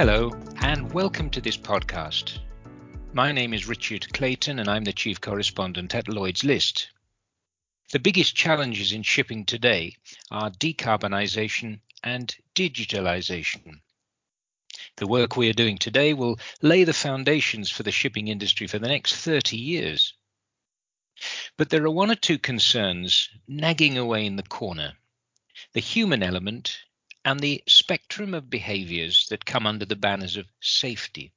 [0.00, 0.30] Hello,
[0.62, 2.38] and welcome to this podcast.
[3.12, 6.88] My name is Richard Clayton, and I'm the Chief Correspondent at Lloyd's List.
[7.92, 9.96] The biggest challenges in shipping today
[10.30, 13.80] are decarbonisation and digitalisation.
[14.96, 18.78] The work we are doing today will lay the foundations for the shipping industry for
[18.78, 20.14] the next 30 years.
[21.58, 24.94] But there are one or two concerns nagging away in the corner
[25.74, 26.78] the human element
[27.24, 31.32] and the spectrum of behaviours that come under the banners of safety.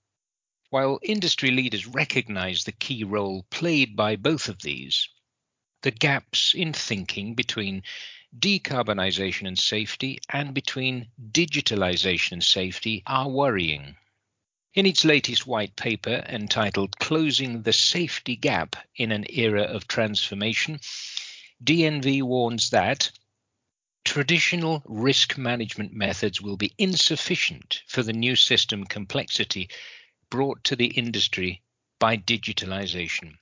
[0.69, 5.07] While industry leaders recognise the key role played by both of these,
[5.81, 7.83] the gaps in thinking between
[8.37, 13.97] decarbonisation and safety and between digitalisation and safety are worrying.
[14.73, 20.79] In its latest white paper entitled Closing the Safety Gap in an Era of Transformation,
[21.63, 23.11] DNV warns that
[24.05, 29.69] traditional risk management methods will be insufficient for the new system complexity
[30.29, 31.61] brought to the industry
[31.99, 33.37] by digitalisation.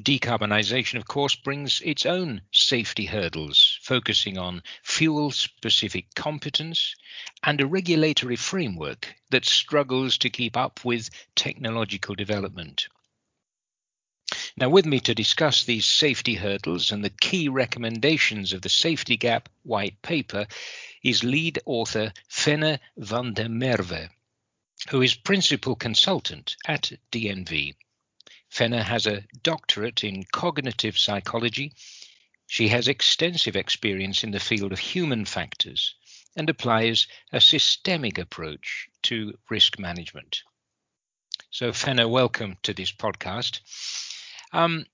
[0.00, 6.94] Decarbonisation, of course, brings its own safety hurdles, focusing on fuel specific competence
[7.42, 12.88] and a regulatory framework that struggles to keep up with technological development.
[14.58, 19.18] Now, with me to discuss these safety hurdles and the key recommendations of the Safety
[19.18, 20.46] Gap White Paper
[21.02, 24.08] is lead author Fenna van der Merwe,
[24.88, 27.74] who is principal consultant at DNV.
[28.48, 31.74] Fenna has a doctorate in cognitive psychology.
[32.46, 35.96] She has extensive experience in the field of human factors
[36.34, 40.44] and applies a systemic approach to risk management.
[41.50, 43.60] So, Fenna, welcome to this podcast.
[44.52, 44.86] Um,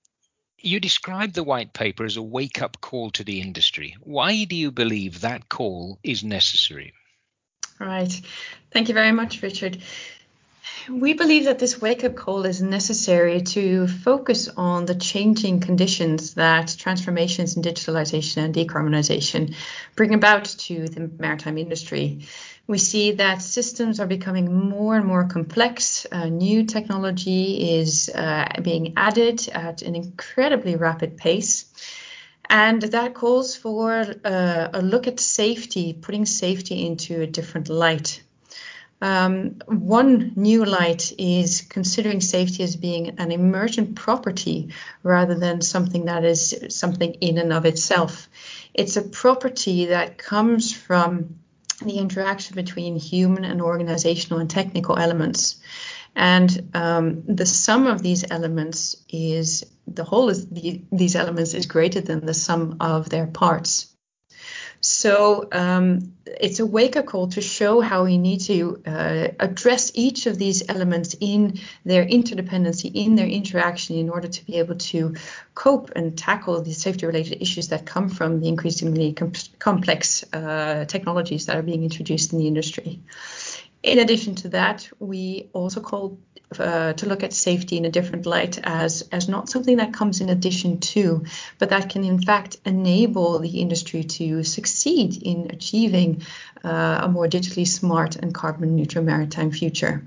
[0.59, 3.95] you describe the white paper as a wake up call to the industry.
[4.01, 6.93] Why do you believe that call is necessary?
[7.79, 8.21] Right.
[8.71, 9.79] Thank you very much, Richard.
[10.89, 16.33] We believe that this wake up call is necessary to focus on the changing conditions
[16.33, 19.55] that transformations in digitalization and decarbonization
[19.95, 22.25] bring about to the maritime industry.
[22.65, 26.07] We see that systems are becoming more and more complex.
[26.09, 31.65] Uh, new technology is uh, being added at an incredibly rapid pace.
[32.49, 38.23] And that calls for uh, a look at safety, putting safety into a different light.
[39.01, 44.69] Um, one new light is considering safety as being an emergent property
[45.03, 48.29] rather than something that is something in and of itself.
[48.73, 51.39] It's a property that comes from
[51.83, 55.61] the interaction between human and organizational and technical elements.
[56.15, 61.65] And um, the sum of these elements is the whole of the, these elements is
[61.65, 63.92] greater than the sum of their parts.
[64.85, 69.93] So um, it's a wake up call to show how we need to uh, address
[69.93, 74.75] each of these elements in their interdependency, in their interaction, in order to be able
[74.75, 75.15] to
[75.55, 80.83] cope and tackle the safety related issues that come from the increasingly com- complex uh,
[80.83, 82.99] technologies that are being introduced in the industry.
[83.83, 86.17] In addition to that, we also call
[86.59, 90.21] uh, to look at safety in a different light as as not something that comes
[90.21, 91.25] in addition to,
[91.59, 96.23] but that can in fact enable the industry to succeed in achieving
[96.63, 100.03] uh, a more digitally smart and carbon neutral maritime future.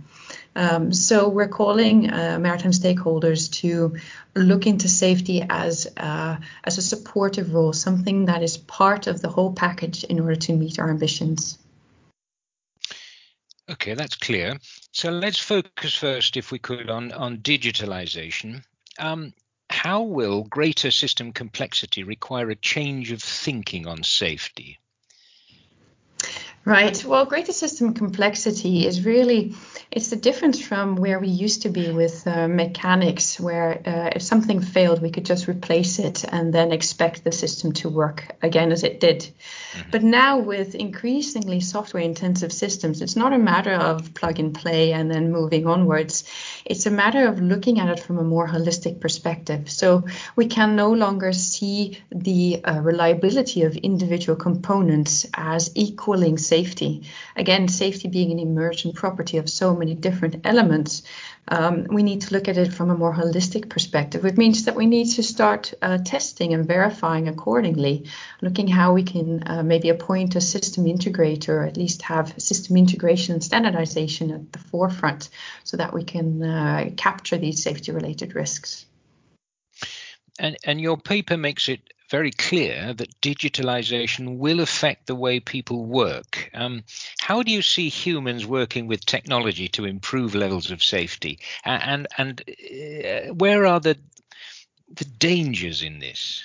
[0.56, 3.96] Um, so we're calling uh, maritime stakeholders to
[4.34, 9.28] look into safety as uh, as a supportive role, something that is part of the
[9.28, 11.58] whole package in order to meet our ambitions.
[13.68, 14.58] Okay, that's clear.
[14.92, 18.62] So let's focus first, if we could, on, on digitalization.
[18.98, 19.32] Um,
[19.70, 24.78] how will greater system complexity require a change of thinking on safety?
[26.64, 27.04] Right.
[27.04, 29.54] Well, greater system complexity is really
[29.96, 34.20] it's the difference from where we used to be with uh, mechanics, where uh, if
[34.20, 38.72] something failed, we could just replace it and then expect the system to work again
[38.72, 39.20] as it did.
[39.20, 39.90] Mm-hmm.
[39.90, 44.92] But now, with increasingly software intensive systems, it's not a matter of plug and play
[44.92, 46.24] and then moving onwards.
[46.66, 49.70] It's a matter of looking at it from a more holistic perspective.
[49.70, 50.04] So
[50.36, 57.04] we can no longer see the uh, reliability of individual components as equaling safety.
[57.34, 61.02] Again, safety being an emergent property of so many different elements,
[61.48, 64.74] um, we need to look at it from a more holistic perspective, which means that
[64.74, 68.06] we need to start uh, testing and verifying accordingly,
[68.42, 72.76] looking how we can uh, maybe appoint a system integrator, or at least have system
[72.76, 75.28] integration and standardization at the forefront
[75.62, 78.86] so that we can uh, capture these safety related risks.
[80.38, 81.80] And, and your paper makes it
[82.10, 86.50] very clear that digitalization will affect the way people work.
[86.54, 86.84] Um,
[87.20, 91.38] how do you see humans working with technology to improve levels of safety?
[91.64, 93.96] And and uh, where are the
[94.94, 96.42] the dangers in this?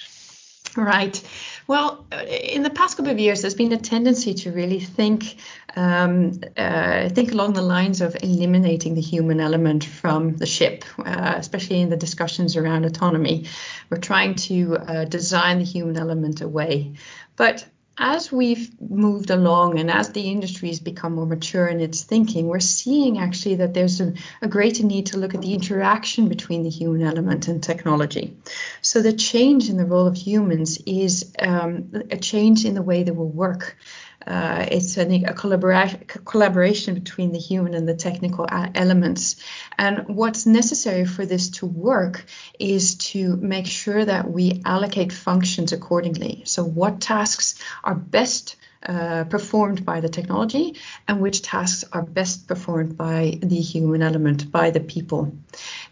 [0.76, 1.22] Right.
[1.68, 5.36] Well, in the past couple of years, there's been a tendency to really think
[5.76, 11.34] um, uh, think along the lines of eliminating the human element from the ship, uh,
[11.38, 13.46] especially in the discussions around autonomy.
[13.90, 16.94] We're trying to uh, design the human element away,
[17.36, 17.66] but
[17.98, 22.48] as we've moved along and as the industry has become more mature in its thinking,
[22.48, 26.64] we're seeing actually that there's a, a, greater need to look at the interaction between
[26.64, 28.36] the human element and technology.
[28.82, 33.04] So the change in the role of humans is um, a change in the way
[33.04, 33.78] they will work.
[34.26, 39.38] Uh, it's a, a collabora- collaboration between the human and the technical elements.
[39.78, 42.26] And what's necessary for this to work
[42.60, 46.44] is to make sure that we allocate functions accordingly.
[46.46, 50.76] So, what tasks are best uh, performed by the technology
[51.08, 55.32] and which tasks are best performed by the human element, by the people.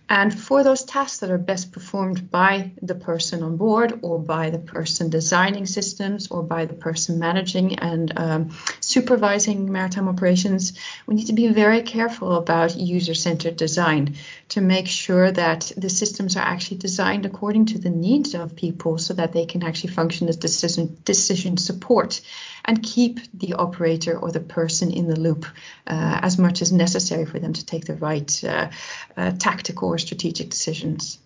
[0.09, 4.50] And for those tasks that are best performed by the person on board or by
[4.50, 11.13] the person designing systems or by the person managing and um, supervising maritime operations, we
[11.13, 14.15] need to be very careful about user centered design
[14.50, 18.98] to make sure that the systems are actually designed according to the needs of people
[18.98, 22.22] so that they can actually function as decision, decision support
[22.66, 25.46] and keep the operator or the person in the loop
[25.88, 28.69] uh, as much as necessary for them to take the right uh,
[29.16, 31.19] uh, tactical or strategic decisions.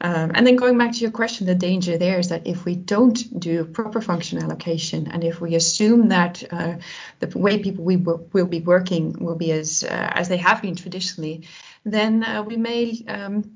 [0.00, 2.74] Um, and then going back to your question, the danger there is that if we
[2.74, 6.74] don't do proper function allocation and if we assume that uh,
[7.20, 10.60] the way people we w- will be working will be as uh, as they have
[10.60, 11.48] been traditionally,
[11.84, 13.55] then uh, we may um,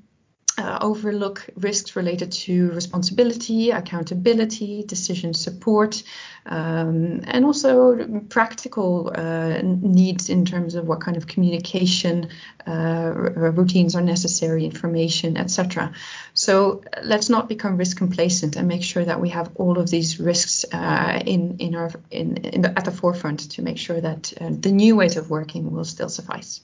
[0.61, 6.03] uh, overlook risks related to responsibility, accountability, decision support,
[6.45, 12.29] um, and also practical uh, needs in terms of what kind of communication
[12.67, 15.93] uh, routines are necessary, information, etc.
[16.33, 20.19] So let's not become risk complacent and make sure that we have all of these
[20.19, 24.33] risks uh, in in our in, in the, at the forefront to make sure that
[24.39, 26.61] uh, the new ways of working will still suffice.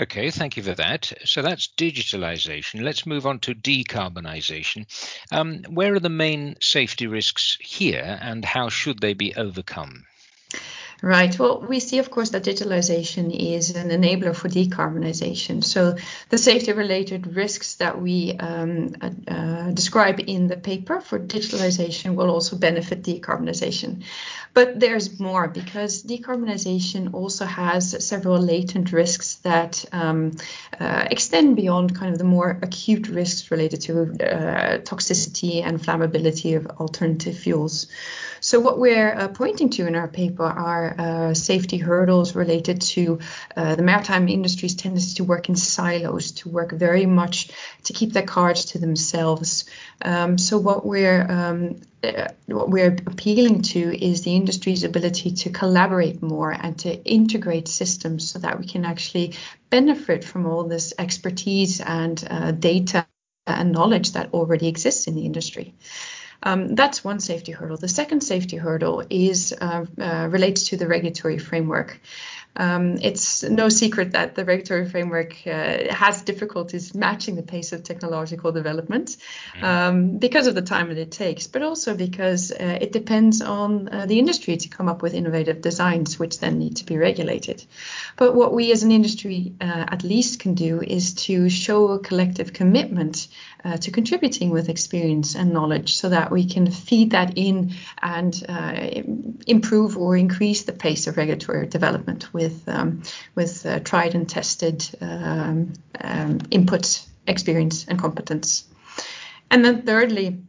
[0.00, 1.12] Okay, thank you for that.
[1.24, 2.82] So that's digitalization.
[2.82, 4.86] Let's move on to decarbonisation.
[5.32, 10.04] Um, where are the main safety risks here and how should they be overcome?
[11.00, 11.38] Right.
[11.38, 15.62] Well, we see, of course, that digitalization is an enabler for decarbonization.
[15.62, 15.96] So
[16.28, 22.30] the safety-related risks that we um, uh, uh, describe in the paper for digitalization will
[22.30, 24.02] also benefit decarbonization.
[24.54, 30.32] But there's more because decarbonization also has several latent risks that um,
[30.80, 36.56] uh, extend beyond kind of the more acute risks related to uh, toxicity and flammability
[36.56, 37.86] of alternative fuels.
[38.40, 43.18] So what we're uh, pointing to in our paper are uh, safety hurdles related to
[43.56, 47.50] uh, the maritime industry's tendency to work in silos, to work very much
[47.84, 49.64] to keep their cards to themselves.
[50.02, 55.50] Um, so what we're um, uh, what we're appealing to is the industry's ability to
[55.50, 59.34] collaborate more and to integrate systems so that we can actually
[59.68, 63.06] benefit from all this expertise and uh, data
[63.48, 65.74] and knowledge that already exists in the industry.
[66.42, 67.76] Um, that's one safety hurdle.
[67.76, 72.00] The second safety hurdle is uh, uh, relates to the regulatory framework.
[72.58, 77.84] Um, it's no secret that the regulatory framework uh, has difficulties matching the pace of
[77.84, 79.16] technological development
[79.54, 79.64] mm-hmm.
[79.64, 83.88] um, because of the time that it takes, but also because uh, it depends on
[83.88, 87.64] uh, the industry to come up with innovative designs, which then need to be regulated.
[88.16, 91.98] But what we as an industry uh, at least can do is to show a
[92.00, 93.28] collective commitment
[93.64, 98.44] uh, to contributing with experience and knowledge so that we can feed that in and
[98.48, 99.02] uh,
[99.46, 103.02] improve or increase the pace of regulatory development with, um,
[103.34, 108.64] with uh, tried and tested um, um, inputs, experience, and competence.
[109.50, 110.42] And then thirdly,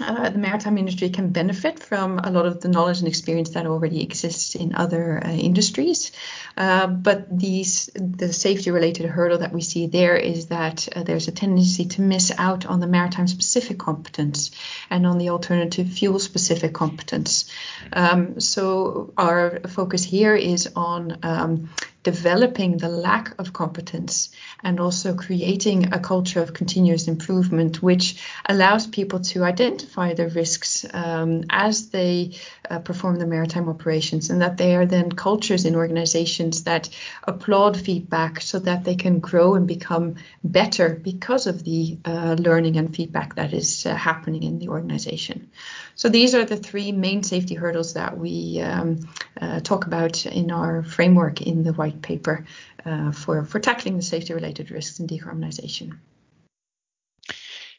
[0.00, 3.66] uh, the maritime industry can benefit from a lot of the knowledge and experience that
[3.66, 6.12] already exists in other uh, industries.
[6.56, 11.28] Uh, but these, the safety related hurdle that we see there is that uh, there's
[11.28, 14.50] a tendency to miss out on the maritime specific competence
[14.90, 17.50] and on the alternative fuel specific competence.
[17.92, 21.70] Um, so our focus here is on um,
[22.12, 24.30] developing the lack of competence
[24.62, 28.06] and also creating a culture of continuous improvement, which
[28.46, 32.32] allows people to identify the risks um, as they
[32.70, 36.88] uh, perform the maritime operations, and that they are then cultures in organizations that
[37.24, 42.76] applaud feedback so that they can grow and become better because of the uh, learning
[42.76, 45.50] and feedback that is uh, happening in the organization.
[45.94, 48.98] So these are the three main safety hurdles that we um,
[49.40, 52.46] uh, talk about in our framework in the white paper
[52.84, 55.98] uh, for, for tackling the safety related risks in decarbonization.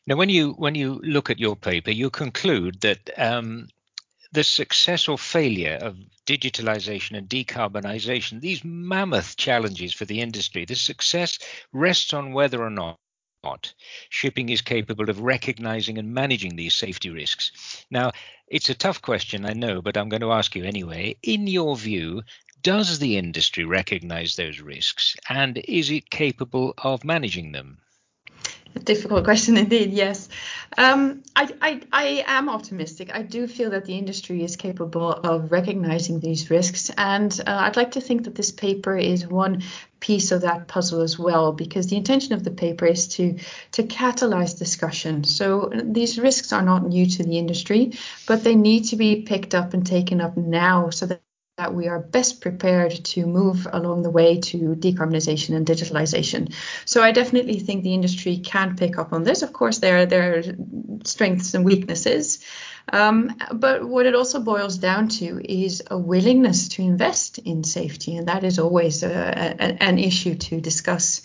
[0.07, 3.67] Now, when you when you look at your paper, you conclude that um,
[4.31, 10.75] the success or failure of digitalization and decarbonization, these mammoth challenges for the industry, the
[10.75, 11.39] success
[11.73, 12.97] rests on whether or not
[14.09, 17.85] shipping is capable of recognizing and managing these safety risks.
[17.89, 18.11] Now,
[18.47, 21.15] it's a tough question, I know, but I'm going to ask you anyway.
[21.23, 22.21] In your view,
[22.61, 27.79] does the industry recognize those risks and is it capable of managing them?
[28.83, 30.29] Difficult question indeed, yes.
[30.77, 33.09] Um, I, I, I, am optimistic.
[33.13, 36.91] I do feel that the industry is capable of recognizing these risks.
[36.97, 39.63] And uh, I'd like to think that this paper is one
[39.99, 43.39] piece of that puzzle as well, because the intention of the paper is to,
[43.73, 45.23] to catalyze discussion.
[45.23, 47.93] So these risks are not new to the industry,
[48.27, 51.21] but they need to be picked up and taken up now so that
[51.59, 56.53] that we are best prepared to move along the way to decarbonization and digitalization.
[56.85, 59.41] So I definitely think the industry can pick up on this.
[59.41, 60.43] Of course, there, there are
[61.03, 62.39] strengths and weaknesses.
[62.93, 68.15] Um, but what it also boils down to is a willingness to invest in safety,
[68.15, 71.21] and that is always a, a, an issue to discuss.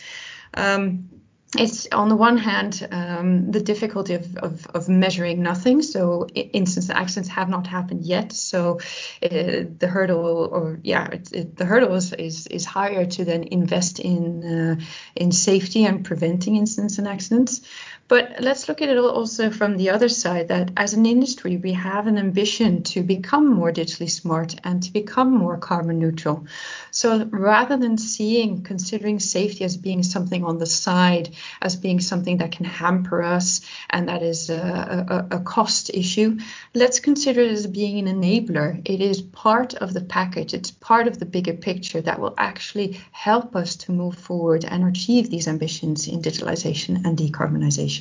[0.53, 1.09] Um,
[1.56, 5.82] it's on the one hand um, the difficulty of, of, of, measuring nothing.
[5.82, 8.32] So instance accidents have not happened yet.
[8.32, 8.80] So
[9.23, 13.44] uh, the hurdle, or yeah, it, it, the hurdle is, is, is higher to then
[13.44, 14.84] invest in uh,
[15.14, 17.61] in safety and preventing incidents and accidents.
[18.06, 21.73] But let's look at it also from the other side that as an industry, we
[21.73, 26.46] have an ambition to become more digitally smart and to become more carbon neutral.
[26.90, 32.38] So rather than seeing, considering safety as being something on the side, as being something
[32.38, 36.38] that can hamper us and that is a, a, a cost issue,
[36.75, 38.82] let's consider it as being an enabler.
[38.84, 43.00] It is part of the package, it's part of the bigger picture that will actually
[43.12, 47.93] help us to move forward and achieve these ambitions in digitalization and decarbonization.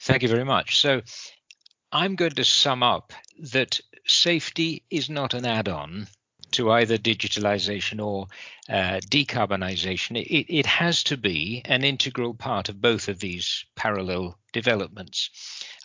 [0.00, 0.80] Thank you very much.
[0.80, 1.02] So
[1.92, 6.08] I'm going to sum up that safety is not an add on
[6.52, 8.26] to either digitalization or
[8.68, 10.20] uh, decarbonization.
[10.20, 15.30] It, it, has to be an integral part of both of these parallel developments.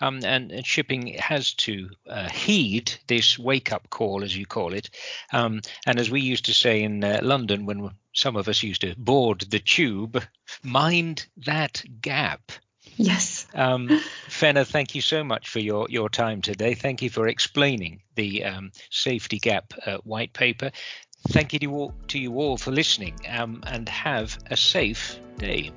[0.02, 4.74] Um, and, and, shipping has to uh, heed this wake up call, as you call
[4.74, 4.90] it.
[5.34, 8.82] Um, and as we used to say in uh, London when some of us used
[8.82, 10.24] to board the tube,
[10.64, 12.52] mind that gap.
[12.96, 13.48] Yes.
[13.54, 13.90] Um,
[14.28, 16.74] Fenna, thank you so much for your, your time today.
[16.74, 20.72] Thank you for explaining the um, safety gap uh, white paper.
[21.30, 25.72] Thank you to, all, to you all for listening um, and have a safe day.